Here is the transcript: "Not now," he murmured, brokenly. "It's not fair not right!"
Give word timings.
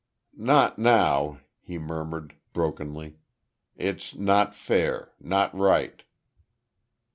"Not 0.35 0.79
now," 0.79 1.37
he 1.61 1.77
murmured, 1.77 2.33
brokenly. 2.53 3.17
"It's 3.77 4.15
not 4.15 4.55
fair 4.55 5.11
not 5.19 5.53
right!" 5.55 6.01